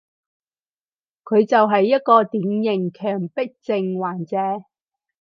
[1.23, 4.35] 佢就係一個典型強迫症患者